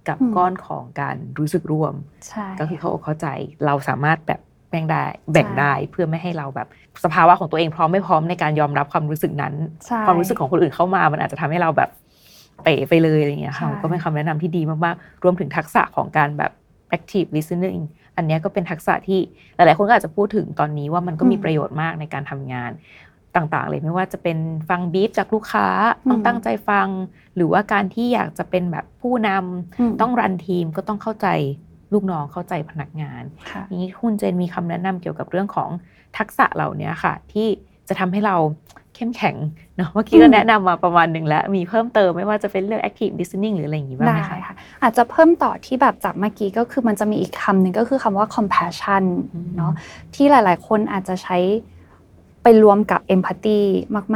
[0.09, 1.95] กับก้อนของการรู้สึกร่วม
[2.29, 3.27] ใช่ก็คือเขาเข้าใจ
[3.67, 6.69] เราสามารถแบบแบ่งได้แบ่งได้เพื่อไม่ให้เราแบบ
[7.05, 9.55] สภาวะของตัวเองพร้อมไม่พร้อมในการยอมรับความรู้สึกนั้น
[10.07, 11.91] ความรู้สึกของคนอื่นเข้ามา มันอาจจะทำให้เราแบบ
[12.63, 16.53] เป๋ไปเลยอะไรเงี้ยค่ะก็เป็นคำแนะนำที่ดีมากๆรวมถึงทักษะของการแบบ
[16.97, 17.81] active listening
[18.17, 19.21] อันนี้ก็เป็นทักษะที่
[19.57, 22.71] หลาย ๆ คนก็อาจจะพูดถึงตอนนี้ว่ามันก็มีประโยชน์มากในการทำงาน
[23.37, 25.67] ต่างๆ เลยไม่ว่าจะเป็นฟังบีฟจากลูกค้า
[26.09, 26.89] ต้องตั้งใจฟัง
[27.37, 31.29] หรือว่าการที่อยากจะเป็นแบบผู้นำต้องรันทีมก็ต้องเข้าใจ
[31.93, 33.23] ลูกน้องเข้าใจพนักงาน
[33.81, 35.71] นี้คุณเจนมีคำแนะนำเกี่ยวกับเรื่องของ
[36.19, 37.49] ทักษะเหล่านี้ค่ะที่
[37.89, 38.37] จะทำให้เรา
[38.95, 39.37] เข้มแข็ง
[39.77, 49.05] เนาะเมื่อกี้ก็แนะนำมาประมาณหนึ่งแล้ว มีเพิ่มเติมไม่ว่าจะเป็นเรื่อง active listening หรืออะไรอย่างนี้บ้างไหมคะอาจจะเพิ่มต่อที่แบบจากเมื่อกี้ก็คือมันจะมีอีกคำหนึ่งก็คือคำว่า compassion
[49.57, 49.73] เนาะ
[50.15, 51.39] ที่หลาย ๆ คนอาจจะใช้
[52.43, 53.61] ไปรวมกับ empathy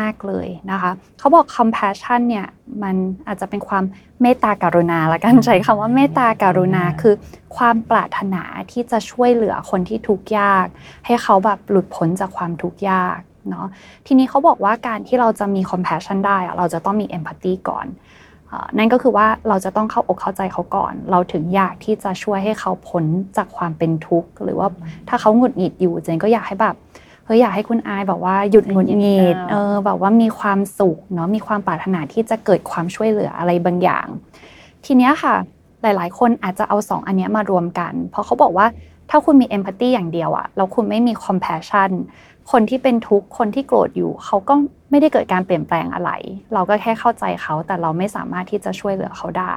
[0.00, 2.46] มาก ๆ เลยนะคะเขาบอก compassion เนี่ย
[2.83, 3.85] มันอาจจะเป็นความ
[4.22, 7.14] เมตตาการุณาละกันใช้คำว่าเมตตาการุณาคือ
[7.57, 10.66] ความปรารถนาที่จะช่วยเหลือคนที่ทุกข์ยาก
[11.07, 13.18] ให้เขาแบบหลุดพ้นจากความทุกข์ยาก
[13.50, 13.66] เนาะ
[14.06, 17.87] ทีนี้เขาบอกว่าการที่เราจะมี compassion ได้เราจะต้องมี empathy ก่อน
[18.78, 23.04] นั่นก็คือว่าเราจะต้องเข้าอกเข้าใจเขาก่อน เราถึงอยากที่จะช่วยให้เขาพ้น
[23.37, 24.68] จากความเป็นทุกข์ หรือว่า
[25.08, 26.74] ถ้าเขาหงุดหงิดอยู่เจนก็อยากให้แบบ
[27.26, 34.06] เฮ้ยอยากให้คุณอายแบบว่าหยุดหงุดหงิดเออแบบว่ามีความสุขเนาะมีความปรารถนาที่จะเกิดความช่วยเหลืออะไรบางอย่าง
[34.84, 35.34] ทีเนี้ยค่ะ
[35.82, 38.66] หลายๆ คนอาจจะเอาสองอันนี้มารวมกัน เพราะเขาบอกว่า
[39.11, 41.90] ถ้าคุณมีเอมพัตตีอย่างเดียวอะแล้วคุณไม่มีคอมเพชชั่น
[42.50, 44.54] คนที่เป็นทุกข์คนที่โกรธอยู่ เขาก็
[44.90, 46.11] ไม่ได้เกิดการเปลี่ยนแปลงอะไร
[46.54, 49.56] เราก็แค่เข้าใจเขาแต่เราไม่สามารถที่จะช่วยเหลือเขาได้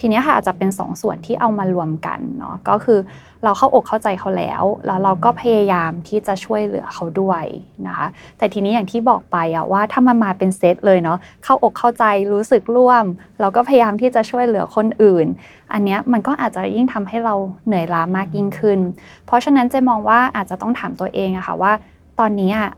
[0.00, 2.98] ทีนี้ค่ะอาจจะเป็นสองส่วนที่เอามารวมกันเนาะก็คือ
[3.44, 7.44] เราเข้าอกเข้าใจเขาแล้ว แล้วเราก็พยายามที่จะช่วยเหลือเขาด้วย
[7.86, 8.06] นะคะ
[8.38, 13.04] แต่ทีนี้อย่างที่บอกไปอะว่าถ้ามันมาเป็นเซตเลยเนาะเข้าอกเข้าใจรู้สึกร่วม
[13.40, 15.26] เราก็พยายามที่จะช่วยเหลือคนอื่น
[15.72, 17.34] อันเนี้ยมันก็อาจจะยิ่งทำให้เรา
[17.66, 18.78] เหนื่อยล้ามากยิ่งขึ้น
[19.26, 21.72] เพราะฉะนั้นเจมองว่าอาจจะต้องถามตัวเองอะค่ะว่า
[22.18, 22.70] ตอนนี้อะ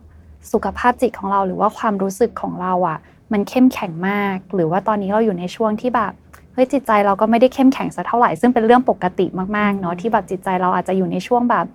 [0.53, 2.99] สุขภาพจิตของเราหรือว่าความรู้สึกของเราอะ
[3.33, 6.13] มันเข้มแข็งมาก หรือว่าตอนนี้เราอยู่ในช่วงที่แบบ
[6.53, 11.67] เฮ้ยจิตใจเราก็ไม่ได้เข้มแข็งสักเท่าไหร่ซึ่งเป็นเรื่องปกติมากๆเนาะที่แบบจิตใจเราอาจจะอยู่ในช่วงแบบ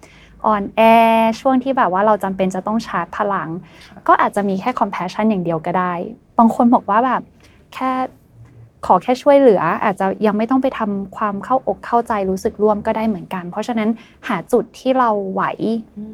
[0.46, 0.82] อ่อนแอ
[1.40, 3.50] ช่วงที่แบบว่าเราจำเป็นจะต้องชาร์จพลัง
[4.08, 5.94] ก็อาจจะมีแค่ compassion อย่างเดียวก็ได้
[6.38, 7.22] บางคนบอกว่าแบบ
[7.74, 7.92] แค่
[8.86, 13.90] ขอแค่ช่วยเหลือ อาจจะยังไม่ต้องไปทำความเข้าอกเข้าใจรู้สึกร่วมก็ได้เหมือนกัน เพราะฉะนั้น
[14.28, 15.44] หาจุดที่เราไหว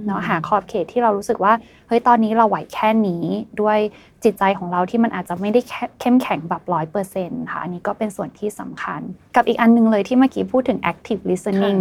[0.05, 1.53] เนาะหาขอบเขตที่เรารู้สึกว่า
[1.87, 3.23] เฮ้ยตอนนี้เราไหวแค่นี้
[3.61, 3.77] ด้วย
[4.23, 5.61] จิตใจของเราที่มันอาจจะไม่ได้
[5.99, 9.01] เข้มแข็งแบบร้อยเปอร์เซ็นต์ค่ะอันนี้ก็เป็นส่วนที่สำคัญ
[9.35, 11.79] กับอีกอันนึงเลยที่เมื่อกี้พูดถึง active listening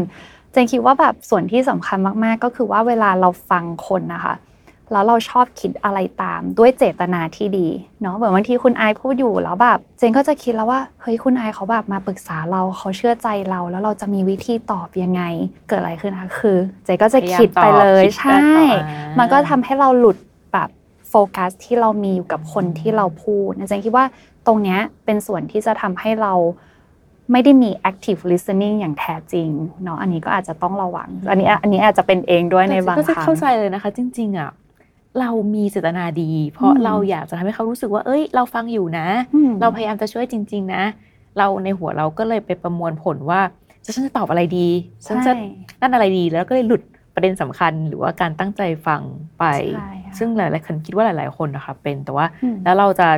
[0.52, 4.34] เจนคิดว่าแบบส่วนที่สำคัญมาก ๆ ก็คือว่าเวลาเราฟังคนนะคะ
[4.92, 7.68] แล้วเราชอบคิดอะไรตามด้วยเจตนาที่ดี
[8.02, 15.22] เนาะเหมือนบางทีคุณไอพูดอยู่แล้วแบบเจนก็จะคิดแล้วว่าเฮ้ยคุณไอเขาแบบมาปรึกษาเราเขาเชื่อใจเรา แล้วเราจะมีวิธีตอบยังไง
[15.68, 18.38] เกิดอะไรขึ้นคะคือ เจนก็จะคิดไปเลยใช่
[19.18, 20.16] มันก็ทำให้เราหลุด
[20.52, 20.68] แบบ
[21.08, 24.06] โฟกัสที่เรามีอยู่กับคนที่เราพูดเจนคิดว่า
[24.46, 26.34] ตรงเนี้ยเป็นส่วนที่จะทำให้เรา
[27.32, 29.48] ไม่ได้มี active listening อย่างแท้จริง
[29.84, 34.50] เนาะอันนี้ก็อาจจะต้องระวัง อันนี้อันนี้อาจจะเป็นเองด้วยในบางครั้งก็จะเข้าใจเลยนะคะ จริง ๆอะ
[35.20, 39.06] เรามีเจตนาดี เพราะเราอยากจะทำให้เขารู้สึกว่า เอ้ย เราฟังอยู่นะ
[39.60, 40.82] เราพยายามจะช่วยจริง ๆ นะ
[41.38, 43.40] เราในหัวเราก็เลยไปประมวลผลว่า
[43.84, 44.68] จะฉันจะตอบอะไรดี
[45.06, 45.32] ฉันจะ
[45.80, 46.82] นั่นอะไรดีแล้วก็เลยหลุด
[47.14, 49.02] ประเด็นสำคัญหรือว่าการตั้งใจฟัง
[49.38, 49.44] ไป
[50.18, 52.26] ซึ่งหลายๆคนคิดว่าหลาย ๆคนนะคะเป็นแต่ว่า
[52.64, 53.08] แล้วเราจะ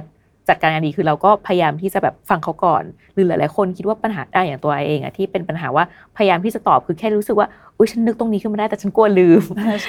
[0.48, 2.82] จัดการงานดีคือเราก็พยายามที่จะแบบฟังเขาก่อน
[3.14, 5.84] หรือหลาย ๆ คนคิดว่าปัญหาได้อย่างตัวเองอะที่เป็นปัญหาว่า
[6.16, 7.48] พยายามที่จะตอบคือแค่รู้สึกว่า
[7.78, 9.42] อุ้ยฉันนึกตรงนี้ขึ้นมาได้แต่ฉันกลัวลืม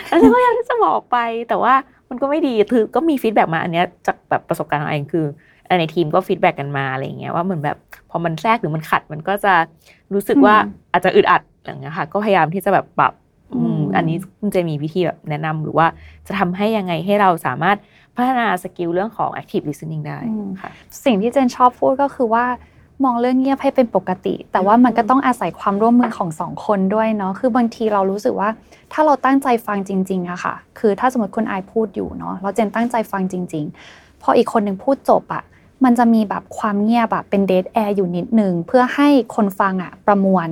[0.07, 1.17] แล้วฉันก็พยายามที่จะบอกไป
[1.49, 1.73] แต่ว่า
[2.09, 5.25] มันก็ไม่ดีคือก็มี feedback มาอันเนี้ยจากแบบประสบการณ์ของเองคือ
[5.79, 7.77] ในทีมก็ feedback กันมาอะไรเงี้ยว่าเหมือนแบบ
[8.09, 9.53] พอมันแทรกหรือมันขัดมันก็จะ
[10.13, 10.55] รู้สึกว่า
[10.91, 13.13] อาจจะอึดอัดอย่างเงี้ยค่ะ ก็พยายามที่จะแบบปรับ
[13.95, 15.87] อันนี้คุณจะมีวิธีแบบแนะนำหรือว่า
[16.27, 17.77] จะทำให้ยังไงให้เราสามารถ
[18.15, 20.19] พัฒนา skill เรื่องของ active listening ได้
[20.61, 20.71] ค่ะ
[21.05, 22.45] สิ่งที่เจนชอบพูดก็คือว่า
[23.03, 28.49] มองเรื่องเงียบให้เป็นปกติ แต่ว่ามันก็ต้องอาศัยความร่วมมือของสองคนด้วยเนาะคือบางทีเรารู้สึกว่า
[28.93, 35.43] ถ้าเราตั้งใจฟังจริงๆอะค่ะ คือถ้าสมมติคุณไอพูดอยู่เนาะเราเจนตั้งใจฟังจริง ๆ พออีกคนหนึ่งพูดจบอะ
[35.83, 40.47] มันจะมีแบบความเงียบแบบเป็นเดทแอร์อยู่นิดนึงเพื่อให้คนฟังอะประมวล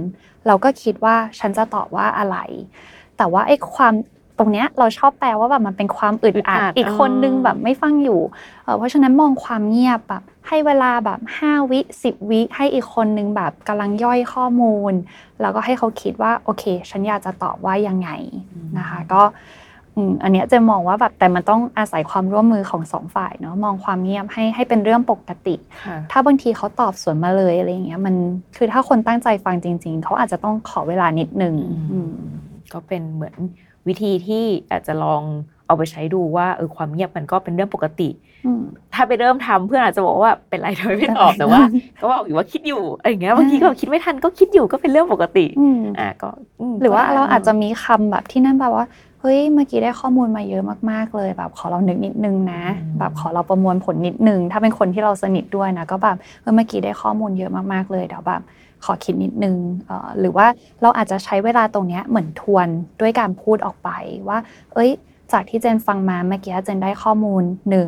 [0.47, 2.37] เราก็คิดว่าฉันจะตอบว่าอะไร
[3.17, 3.93] แต่ว่าไอ้ความ
[4.39, 8.21] ตรงเนี้ยเราชอบแปลว่าแบบมันเป็นความอึดอัดอีกคนนึงแบบไม่ฟังอยู่
[8.77, 14.93] เพราะฉะนั้นมองความเงียบแบบให้เวลาแบบ5วิ10วิให้อีกคนนึงแบบกำลังย่อยข้อมูล
[15.41, 18.09] แล้วก็ให้เขาคิดว่าโอเค ฉันอยากจะตอบว่ายังไง
[18.77, 19.23] นะคะก็
[20.23, 25.55] อันนี้จะมองว่าแบบแต่มันต้องอาศัยความร่วมมือของสองฝ่ายเนาะมองความเงียบให้ให้เป็นเรื่องปกติ
[26.11, 28.15] ถ้าบางทีเขาตอบสวนมาเลยอะไรอย่างเงี้ยมัน
[28.57, 31.55] คือถ้าคนตั้งใจฟังจริง ๆ เขาอาจจะต้องขอเวลานิดนึง
[32.73, 33.35] ก็เป็นเหมือน
[33.89, 35.21] วิธีที่อาจจะลอง
[35.67, 38.09] เอาไปใช้ดูว่าเออความเงียบมันก็เป็นเรื่องปกติ
[38.93, 41.61] ถ้าไปเริ่มทำเพื่อนอาจจะบอกว่าเป็นไรทำไมไม่ตอบแต่ว่า
[42.01, 45.45] ก็บอกอยู่ว่าคิดอยู่อะไรเงี้ยบางทีก็คิดไม่ทันก็คิดอยู่ก็เป็นเรื่องปกติ
[45.99, 46.29] อ่าก็
[46.81, 48.85] หรือว่าเราอาจจะมีคำแบบที่นั่นแบบว่า
[49.21, 52.61] เฮ้ยเมื่อกี้ได้ข้อมูลมาเยอะมากๆเลย แบบขอเรานึกนิดนึงนะ
[52.99, 58.41] แบบขอเราประมวลผลนิดนึง ถ้าเป็นคนที่เราสนิทด้วยนะ ก็แบบเเมื่อกี้ได้ข้อมูลเยอะมากๆเลยเดี๋ยวแบบ
[58.85, 59.57] ขอคิดนิดนึง
[60.19, 60.47] หรือว่า
[60.81, 62.67] เราอาจจะใช้เวลาตรงนี้เหมือนทวน
[63.01, 63.89] ด้วยการพูดออกไป
[64.27, 64.37] ว่า
[64.73, 64.91] เอ้ย
[65.31, 67.43] จากที่เจนฟังมาเมื่อกี้เจนได้ข้อมูล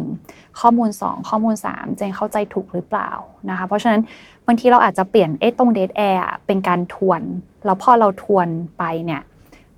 [0.08, 3.10] 1 ข้อมูล 2 ข้อมูล 3 เจนเข้าใจถูกหรือเปล่า
[3.50, 4.02] นะคะเพราะฉะนั้น
[4.48, 7.22] บางทีเราอาจจะเปลี่ยนเอ้ตรงเดทแอร์เป็นการทวน
[7.66, 9.22] แล้วพอเราทวนไปเนี่ย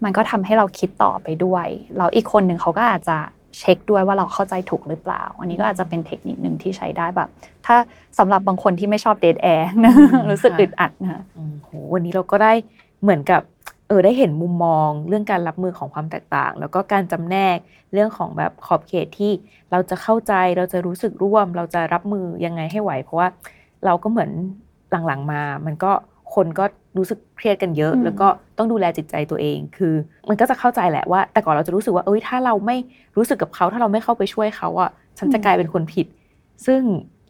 [0.04, 3.17] มันก็ทำให้เราคิดต่อไปด้วยแล้วอีกคนหนึ่งเขาก็อาจจะ
[3.60, 7.30] เช็คด้วยว่าเราเข้าใจถูกหรือเปล่า อันนี้ก็อาจจะเป็นเทคนิคหนึ่งที่ใช้ได้แบบ
[7.66, 7.76] ถ้า
[8.18, 9.70] สำหรับบางคนที่ไม่ชอบเดทแอร์
[10.32, 11.22] รู้สึกอึดอัดนะ
[11.63, 12.54] โหวันนี้เราก็ได้
[13.04, 13.42] เหมือนกับ
[13.88, 17.58] เออได้เห็นมุมมองเรื่องการรับมือของความแตกต่าง แล้วก็การจำแนก
[17.94, 19.32] เรื่องของแบบขอบเขตที่
[19.72, 23.28] เราจะเข้าใจเราจะรู้สึกร่วม เราจะรับมือยังไงให้ไหว เพราะว่า
[23.86, 24.32] เราก็เหมือน
[25.08, 25.92] หลังๆมา มันก็
[26.36, 26.65] คนก็
[26.98, 29.93] รู้สึกเครียดกันเยอะ แล้วก็ต้องดูแลจิตใจตัวเอง คือ
[30.30, 32.78] มันก็จะเข้าใจแหละว่า แต่ก่อนเราจะรู้สึกว่าเอ้ยถ้าเราไม่
[33.17, 36.08] รู้สึกกับเขา ถ้าเราไม่เข้าไปช่วยเขาอะฉันจะกลายเป็นคนผิด
[36.65, 36.82] ซึ่ง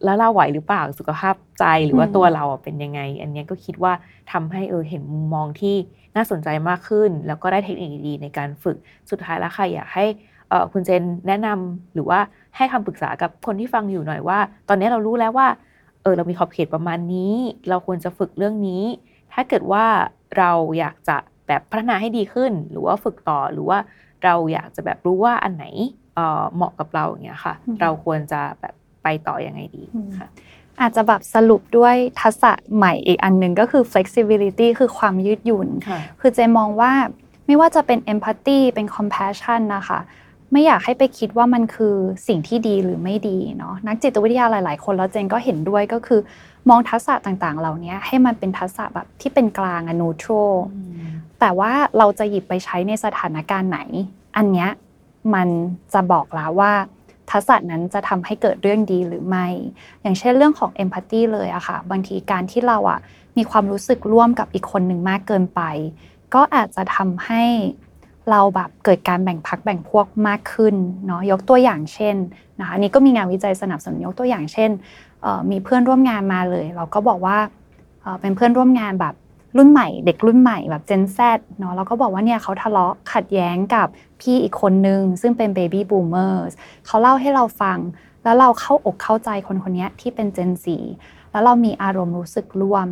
[0.04, 3.92] แล้วเราไหวหรือเปล่าสุขภาพใจหรือว่าตัวเราเป็นยังไง อันนี้ก็คิดว่า
[4.32, 5.76] ทำให้เออเห็นมุมมองที่
[6.16, 8.76] น่าสนใจมากขึ้น แล้วก็ได้เทคนิคดีในการฝึก
[9.10, 10.04] สุดท้ายแล้วค่ะอยากให้
[10.48, 12.20] เอ่อคุณเจนแนะนำหรือว่า
[12.56, 14.38] ให้คำปรึกษากับคนที่ฟังอยู่หน่อยว่า
[14.68, 15.48] ตอนนี้เรารู้แล้วว่า
[16.04, 17.34] เออเรามีขอบเขตประมาณนี้
[17.68, 18.82] เราควรจะฝึกเรื่องนี้
[19.32, 19.84] ถ้าเกิดว่า
[20.38, 23.78] เราอยากจะแบบพัฒนาให้ดีขึ้น หรือว่าฝึกต่อหรือว่า
[24.24, 25.64] เราอยากจะแบบรู้ว่าอันไหน
[26.14, 29.84] เอ่อเหมาะกับเราอย่างเงี้ยค่ะอืมเราควรจะแบบไปต่อยังไงดี
[30.18, 30.28] ค่ะ
[30.80, 36.92] อาจจะแบบสรุปด้วยทักษะใหม่อีกอันหนึ่งก็คือ flexibility คือความยืดหยุ่นค่ะคือเจมองว่า
[37.46, 40.00] ไม่ว่าจะเป็น empathy เป็น compassion นะคะ
[40.54, 41.94] ไม่อยากให้ไปคิดว่ามันคือ
[42.28, 46.20] สิ่งที่ดีหรือไม่ดีเนาะนักจิตวิทยาหลาย ๆ คนแล้วเจนก็เห็นด้วยก็คือ
[46.68, 50.54] มองทักษะต่างๆ เหล่านี้ให้มันเป็นทักษะแบบที่เป็นกลางอะ neutral
[51.40, 53.80] แต่ว่าเราจะหยิบไปใช้ในสถานการณ์ไหน
[54.36, 54.70] อันเนี้ย
[55.34, 55.48] มัน
[55.92, 56.72] จะบอกแล้วว่า
[57.30, 59.46] ทักษะนั้นจะทำให้เกิดเรื่องดีหรือไม่
[60.02, 62.98] อย่างเช่นเรื่องของ empathy เลยอะค่ะ บางทีการที่เราอะ
[63.36, 65.62] มีความรู้สึกร่วมกับอีกคนหนึ่งมากเกินไป
[66.34, 67.42] ก็อาจจะทำให้
[68.30, 70.74] เราแบบเกิดการแบ่งพักแบ่งพวกมากขึ้น
[71.06, 72.16] เนาะยกตัวอย่างเช่น
[72.58, 74.70] นะคะอันนี้ก็มีงานวิจัยสนับสนุนยกตัวอย่างเช่น
[75.50, 77.38] มีเพื่อนร่วมงานมาเลย เราก็บอกว่า
[78.02, 79.14] เอ่อเป็นเพื่อนร่วมงานแบบ
[79.56, 81.18] รุ่นใหม่ เด็กรุ่นใหม่แบบ Gen Z
[81.58, 83.88] เนาะเราก็บอกว่าเนี่ยเขาทะเลาะขัดแย้งกับ
[84.20, 86.52] พี่อีกคนนึง ซึ่งเป็น Baby Boomers
[86.86, 87.78] เขาเล่าให้เราฟัง
[88.24, 90.66] แล้วเราเข้าอกเข้าใจคนคนนี้ที่เป็น Gen Z
[91.30, 92.86] แล้วเรามีอารมณ์รู้สึกร่วม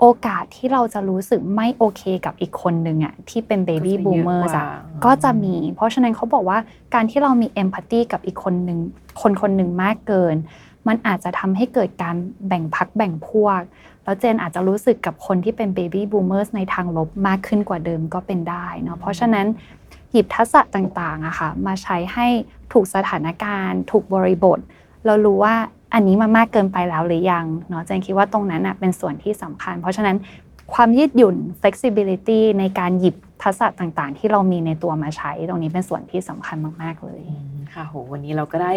[0.00, 4.66] โอกาสที่เราจะรู้สึกไม่โอเคกับอีกคนหนึ่งอะที่เป็น Baby ก็จะเยอะ Boomers กว่าอะ
[5.04, 6.58] ก็จะมี เพราะฉะนั้นเขาบอกว่า
[6.94, 8.78] การที่เรามี Empathy กับอีกคนหนึ่ง
[9.22, 10.36] คนคนหนึ่งมากเกิน
[10.88, 12.16] มันอาจจะทำให้เกิดการ
[12.48, 13.60] แบ่งพักแบ่งพวก
[14.04, 19.46] แล้วเจนอาจจะรู้สึกกับคนที่เป็น Baby Boomers ในทางลบมากขึ้นกว่าเดิมก็เป็นได้เนาะเพราะฉะนั้น
[20.10, 22.26] หยิบทักษะต่างๆอะค่ะมาใช้ให้
[22.72, 24.58] ถูกสถานการณ์ ถูกบริบท
[25.06, 25.54] เรารู้ว่า
[25.94, 30.16] อันนี้มันมากเกินไปแล้วหรือยังเนาะเจนคิดว่าตรงนั้นอะเป็นส่วนที่สำคัญ เพราะฉะนั้น
[30.74, 38.72] ความยืดหยุ่น flexibility ในการหยิบทักษะต่างๆ ที่เรามีในตัวมาใช้ ตรงนี้เป็นส่วนที่สำคัญมาก ๆ เลยอืมค่ะโหวันนี้เราก็ได้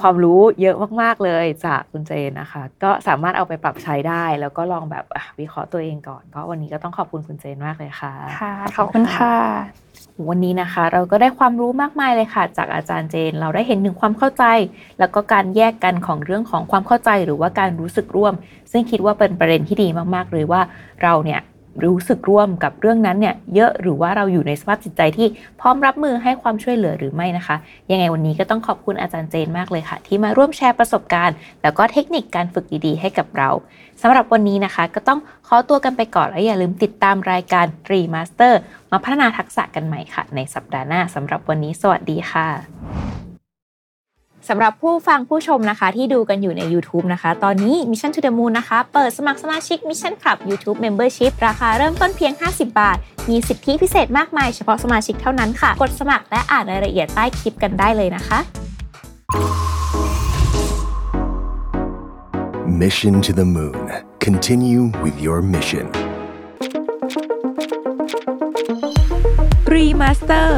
[0.00, 9.34] ความรู้เยอะมาก ๆ เลยจากคุณเจนนะคะ ก็สามารถเอาไปปรับใช้ได้ แล้วก็ลองแบบอะวิเคราะห์ตัวเองก่อน ก็วันนี้ก็ต้องขอบคุณคุณเจนมากเลยค่ะ ค่ะ ขอบคุณค่ะ
[10.28, 14.44] วันนี้นะคะ เราก็ได้ความรู้มากมายเลยค่ะ จากอาจารย์เจน เราได้เห็นถึงความเข้าใจ
[14.98, 18.34] แล้วก็การแยกกันของเรื่องของความเข้าใจ หรือว่าการรู้สึกร่วม
[18.72, 20.60] ซึ่งคิดว่าเป็นประเด็นที่ดีมากๆเลยว่า
[21.02, 21.40] เราเนี่ย
[21.84, 25.26] รู้สึกร่วมกับเรื่องนั้นเนี่ยเยอะหรือว่าเราอยู่ในสภาพจิตใจที่
[25.60, 27.56] พร้อมรับมือให้ความช่วยเหลือหรือไม่นะคะ
[27.90, 33.50] ยังไงวันนี้ก็ต้องขอบคุณอาจารย์เจนมากเลยค่ะ ที่มาร่วมแชร์ประสบการณ์ แล้วก็เทคนิคการฝึกดีๆ ให้กับเรา
[34.02, 38.54] สำหรับวันนี้นะคะ ก็ต้องขอตัวกันไปก่อนและอย่าลืมติดตามรายการ Remaster
[38.92, 43.09] มาพัฒนาทักษะกันใหม่ค่ะ ในสัปดาห์หน้าสำหรับวันนี้ สวัสดีค่ะ
[44.52, 51.32] สำหรับผู้ฟังผู้ชมนะคะ ที่ดูกันอยู่ใน YouTube นะคะ ตอนนี้ Mission to the Moon นะคะ เปิดสมัครสมาชิก Mission Club YouTube Membership
[51.46, 52.96] ราคาเริ่มต้นเพียง 50 บาท
[53.30, 58.38] มีสิทธิพิเศษมากมายเฉพาะสมาชิกเท่านั้นค่ะ กดสมัครและอ่านรายละเอียดใต้คลิปกันได้เลยนะคะ
[62.82, 63.78] Mission to the Moon.
[64.26, 66.09] Continue with your mission.
[69.76, 70.50] Remaster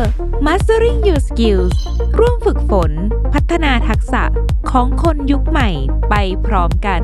[0.46, 1.76] Mastering Your Skills
[2.18, 2.92] ร่วมฝึกฝน
[3.32, 4.22] พัฒนาทักษะ
[4.70, 5.68] ของคนยุคใหม่
[6.10, 6.14] ไป
[6.46, 7.00] พร้อมกัน